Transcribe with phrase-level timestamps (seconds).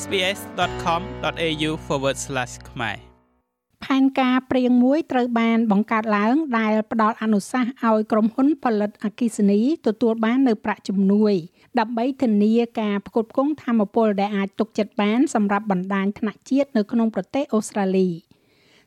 [0.00, 1.70] sbs.com.au/
[2.70, 2.96] ខ្មែរ
[3.84, 11.34] ផែនការព្រៀងមួយត្រូវបានបង្កើតឡើងដែលផ្ដល់អនុសាសន៍ឲ្យក្រុមហ៊ុនផលិតអគ្គិសនីទទួលបាននៅប្រាក់ជំនួយ
[11.78, 18.08] ដើម្បីធានាការផ្គត់ផ្គង់ធម្មពលដែលអាចទុកចិត្តបានសម្រាប់បណ្ដាញថ្នាក់ជាតិនៅក្នុងប្រទេសអូស្ត្រាលី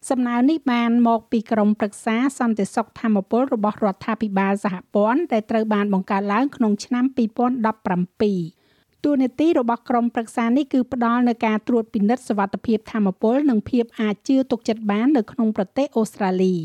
[0.09, 8.64] សំណើនេះបានមកពីក្រមប្រឹក្សាសន្តិសុខធម្មពលរបស់រដ្ឋាភិបាលសហព័ន្ធដែលត្រូវបានបង្កើតឡើងក្នុងឆ្នាំ2017
[9.05, 16.55] តួនាទីរបស់ក្រមប្រឹក្សានេះគឺផ្ដល់នូវការត្រួតពិនិត្យសវត្ថភាពធម្មពលនិងភាពអាចជឿទុកចិត្តបាននៅក្នុងប្រទេសអូស្ត្រាលី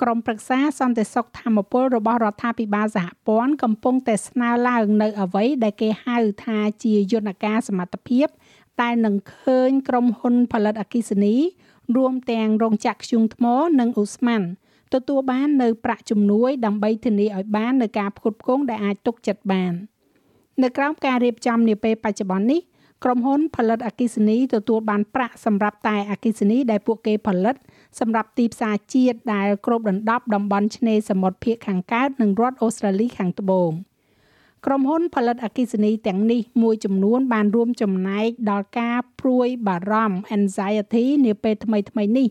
[0.00, 8.26] ក្រមប្រឹក្សាសន្តិសុខធម្មពលរបស់រដ្ឋាភិបាលសហព័ន្ធកំពុងតែស្នើឡើងនៅអ្វីដែលគេហៅថាជាយន្តការសមត្ថភាព
[8.80, 11.34] តែនឹងឃើញក្រុមហ៊ុនផលិតអគ្គិសនី
[11.96, 13.46] រួមទាំងរោងចក្រធ្យូងថ្ម
[13.80, 14.48] និងអ៊ូស្ម៉ាន់
[14.94, 19.74] ទទួលបាននៅប្រាក់ជំនួយដើម្បីធានាឲ្យបាននៅការផ្គត់ផ្គង់ដែលអាចទុកចិត្តបាន
[20.60, 22.60] នៅក្រោមការរៀបចំនាពេលបច្ចុប្បន្ននេះ
[23.04, 27.54] ក្រុមហ៊ុនផលិតអគ្គិសនីទទួលបានប្រាក់សម្រាប់តែអគ្គិសនីដែលពួកគេផលិត
[28.00, 33.70] សម្រាប់ទីផ្សារជាតិដែលគ្របដណ្ដប់តំបន់ឆ្នេរសមុទ្រភាគខាងកើតនិងរដ្ឋអូស្ត្រាលីខាងត្បូង
[34.66, 42.28] ក្រុមហ៊ុនផលិតអគ្គិសនីទាំងនេះមួយចំនួនបានរួមចំណែកដល់ការព្រួយបារម្ភ anxiety នាពេលថ្មីៗនេះ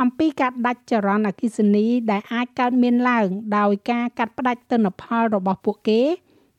[0.00, 3.26] អំពីការដាច់ចរន្តអគ្គិសនីដែលអាចកើតមានឡើង
[3.58, 6.02] ដោយការកាត់ផ្តាច់ទិន្នផលរបស់ពួកគេ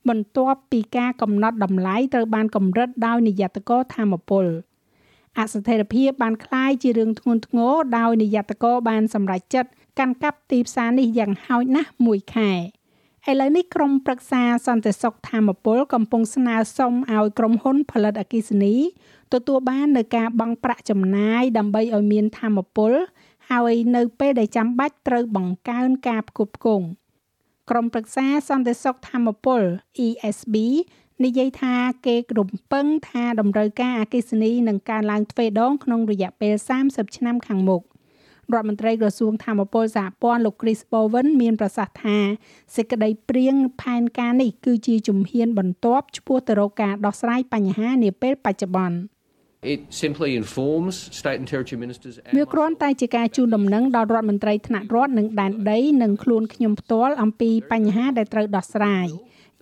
[0.08, 4.46] បន្ទាប់ពីការកំណត់តម្លៃត្រូវបានកម្រិតដោយនាយកកធម្មពល
[5.38, 12.52] អស្ថិរភាពបានคล้ายជារឿងធ្ងន់ធ្ងរដោយនាយកកបានសម្រេចចិត្តកាន់កាប់ទីផ្សារនេះយ៉ាងហោចណាស់មួយខែ
[13.28, 18.74] ឥឡូវនេះក្រុមប្រឹក្សាសន្តិសុខធម្មពលកំពុងស្នើសុំឲ្យក្រុមហ៊ុនផលិតអគ្គិសនី
[19.33, 22.92] ទទួលបាននូវការបង់ប្រាក់ចំណាយដើម្បីឲ្យមានធម្មពល
[23.50, 26.86] ហើយនៅពេលដែលចាំបាច់ត្រូវបង្កើនការផ្គត់ផ្គង់
[27.69, 29.61] ក្រុមប្រឹក្សាសន្តិសុខធម្មពល
[30.05, 30.55] ESB
[31.23, 31.73] និយាយថា
[32.05, 36.53] គេរំពឹងថាតម្រូវការអគ្គិសនីនឹងកើនឡើងទ្វេដងក្នុងរយៈពេល
[36.86, 37.81] 30ឆ្នាំខាងមុខ
[38.53, 42.17] រដ្ឋមន្ត្រីក្រសួងធម្មពលសហព័ន្ធលោក Chris Bowen មានប្រសាសន៍ថា
[42.76, 49.14] សេចក្តីព្រៀងផែនការនេះគឺជាជំហានបន្ទាប់ឆ្ពោះទៅរកការដោះស្រាយបញ្ហានាពេលបច្ចុប្បន្ន
[49.73, 59.08] It simply informs state and territory ministers វាគ្រាន់តែជាការជូនដំណឹងដល់រដ្ឋមន្ត្រីថ្នាក់រដ្ឋនិងដែនដីនិងខ្លួនខ្ញុំផ្ទាល់អំពីបញ្ហាដែលត្រូវដោះស្រាយ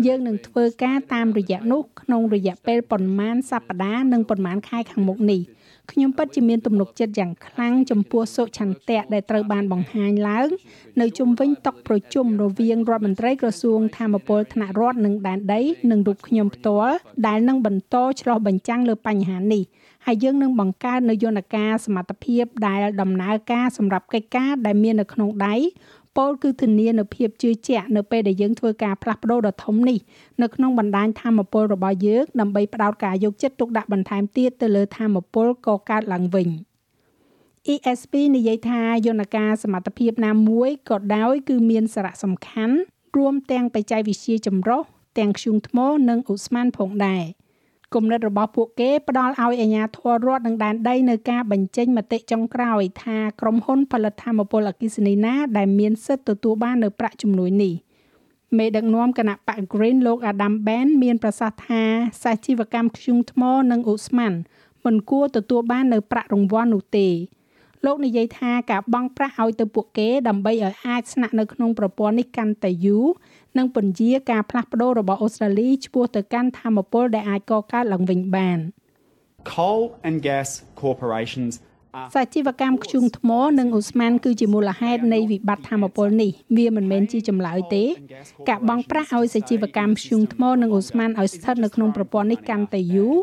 [0.06, 5.42] យើងនឹងធ្វើការតាមរយៈនោះក្នុងរយៈពេលប្រមាណសប្តាហ៍និងប្រមាណខែខាងមុខនេះ
[5.92, 10.50] ខ្ញុំពិតជាមានទំនុកចិត្តយ៉ាងខ្លាំងចំពោះសុឆន្ទៈដែលត្រូវបានបង្ហាញឡើង
[11.02, 15.62] នៅជុំវិញតុប្រជុំរវាងរដ្ឋមន្ត្រីក្រសួងធម្មពលថ្នាក់រដ្ឋនិងដែនដី
[15.92, 16.96] និងរូបខ្ញុំផ្ទាល់
[17.28, 19.64] ដែលនឹងបន្តឆ្លោះបញ្ចាំងលើបញ្ហានេះ
[20.06, 25.56] ហើយយើងនឹងបង្កើតនៅយន្តការសមត្ថភាពដែលដំណើរការសម្រាប់កិច្ចការដែលមាននៅក្នុងដៃ
[26.18, 30.00] ពលគឺធានានូវភាពជឿជាក់នៅពេលដែលយើងធ្វើការផ្លាស់ប្ដូរដ៏ធំនេះ
[30.42, 36.50] នៅក្នុងបណ្ដាញធម្មពលរបស់យើងដើម្បីផ្ដោតការយកចិត្តទុកដាក់បន្ថែមទៀតទៅលើធម្មពលកកើតឡើងវិញ
[37.74, 42.76] ESP និយាយថាយន្តការសមត្ថភាពណាមួយក៏ដោយគឺមានសារៈសំខាន់
[43.18, 44.82] រួមទាំងបច្ចេកវិទ្យាចម្រុះ
[45.18, 45.78] ទាំងធ្យូងថ្ម
[46.10, 47.24] និងឧស្ម័នផងដែរ។
[47.96, 57.74] គំនិតរបស់ពួកគេផ្ដល់ឲ្យអាជ្ញាធររដ្ឋនិងដែនដីនៅការបញ្ចេញមតិចុងក្រោយថាក្រុមហ៊ុនផលិតធម្មពលអគ្គិសនីណាដែលមានសិទ្ធិទទួលបាននៅប្រាក់ជំនួយនេះ
[58.58, 61.84] មេដឹកនាំគណៈបក Green លោក Adam Ben មានប្រសាសន៍ថា
[62.24, 64.34] សាជីវកម្មធ្យូងថ្មនិងឧស្ម័ន
[64.86, 67.08] មិនគួរទទួលបាននៅប្រាក់រង្វាន់នោះទេ
[67.86, 73.06] លោកនិយាយថាការបង់ប្រាក់ឲ្យទៅពួកគេដើម្បីឲ្យអាចស្នាក់នៅក្នុងប្រព័ន្ធនេះកាន់តែយូរ
[73.58, 78.60] និងពន្យាការផ្លាស់ប្ដូររបស់អូស្ត្រាលីឆ្ពោះទៅកាន់ធម្មពលដែលអាចកកើតឡើងវិញបាន
[79.54, 80.50] Coal and gas
[80.82, 81.54] corporations
[82.16, 87.84] សាជីវកម្មខ្ជុងថ្មនិងអូស្មန်គឺជាមូលហេតុនៃវិបត្តិធម្មពលនេះវាមិនមែនជាចម្លើយទេ
[88.50, 93.16] ការបង់ប្រាក់ឲ្យសាជីវកម្មខ្ជុងថ្មនិងអូស្មန်ឲ្យស្ថិតនៅក្នុងប្រព័ន្ធនេះកាន់តែយូរ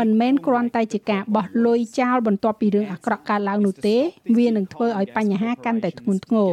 [0.00, 3.96] មិនមែនគ្រាន់តែជាការបោះលុយចោលបន្ទាប់ពីរឿងអាក្រក់កើតឡើងនោះទេ
[4.38, 6.50] វានឹងធ្វើឲ្យបញ្ហាកាន់តែធ្ងន់ធ្ងរ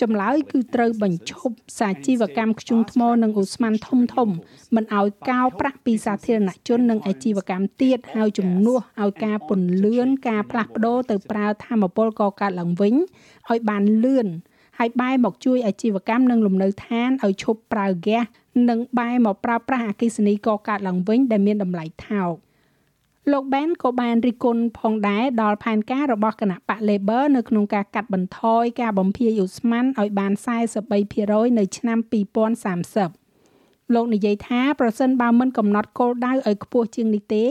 [0.00, 4.28] ចម្លើយគឺត្រូវបញ្ឈប់សាជីវកម្មខ្ជុងថ្មនិងអូស្មန်ធំធំ
[4.74, 12.94] មិនឲ្យកោប្រាក់ពីសាធារណជននិងអាជីវកម្មទៀតហើយជំនួសឲ្យការពន្លឿនការផ្លាស់ប្ដូរទៅប្រើធម្មពលកកើតឡើងវិញ
[13.48, 14.28] ឲ្យបានលឿន
[14.78, 18.24] ហើយបែរមកជួយអាជីវកម្មនិងលំនៅឋានឲ្យឈប់ប្រើហ្គាស
[18.68, 22.34] និងបែរមកប្រើប្រាស់អគ្គិសនីកកើតឡើងវិញដែលមានតម្លៃថោក
[23.32, 30.32] លោក Ben ក៏បានរិះគន់ផងដែរដល់ផែនការរបស់គណៈបក Labor នៅក្នុងការកាត់បន្ថយការបំភាយឧស្ម័នឲ្យបាន
[30.96, 31.98] 43%នៅឆ្នាំ
[33.16, 37.44] 2030លោកនិយាយថាប្រសិនបើមិនកំណត់គោលដៅឲ្យខ្ពស់ជាងនេះទេ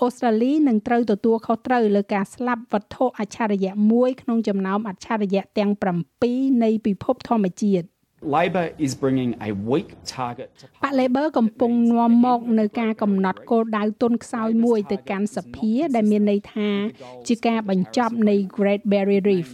[0.00, 5.70] អូស្ត្រាលីនឹងត្រូវទទួលខុសត្រូវលើការស្លាប់វត្ថុអច្ឆរិយៈមួយក្នុងចំណោមអច្ឆរិយៈទាំង
[6.16, 7.95] 7នៃពិភពធម្មជាតិ
[8.34, 16.70] Labor is bringing a weak target to បក Labor កំពុងនាំមកនៅការកំណត់គោលដៅទុនខ្សោយមួយទៅកាន់សភា ដែលមានន័យថា
[17.28, 19.50] ជាការបញ្ចប់នៃ Great Barrier Reef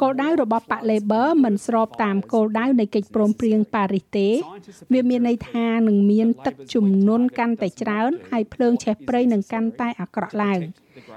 [0.00, 4.28] គោលដៅរបស់បក Labor មិនស្របតាមគោលដៅនៃកិច្ចព្រមព្រៀងប៉ារីសទេ
[4.92, 10.60] វាមានន័យថានឹងមានទឹកជំនន់កាន់តែច្រើនហើយភ្លើងឆេះព្រៃនឹងកាន់តែអាក្រក់ឡើង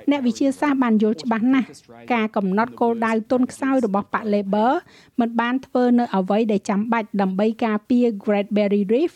[0.10, 1.68] អ្នកវិទ្យាសាស្ត្របានយល់ច្បាស់ណាស់
[2.14, 4.72] ការកំណត់គោលដៅទុនខ្សោយរបស់បក Labor
[5.20, 9.12] មិនបានធ្វើនៅអ្វីដែលចាំបាច់ដើម្បីការពារ Great Barrier Reef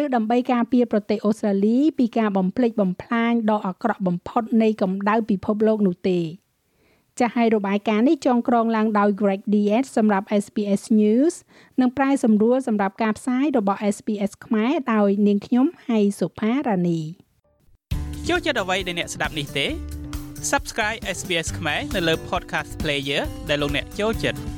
[0.00, 6.20] ឬដើម្បីការពារប្រទេសអូស្ត្រាលីពីការបំផ្លិចបំផ្លាញដ៏អាក្រក់បំផុតនៃកម្ដៅពិភពលោកនោះទេ។
[7.20, 11.34] ចាស់ឲ្យរបាយការណ៍នេះចងក្រងឡើងដោយ Greg Diet សម្រាប់ SPS News
[11.80, 17.00] និងប្រាយសម្រួលសម្រាប់ការផ្សាយរបស់ SPS ខ្មែរដោយនាងខ្ញុំហៃសុផារ៉ានី
[18.28, 19.66] ចូលចិត្តអ្វីដែលអ្នកស្ដាប់នេះទេ
[20.50, 24.55] Subscribe SPS ខ្មែរនៅលើ Podcast Player ដែលលោកអ្នកចូលចិត្ត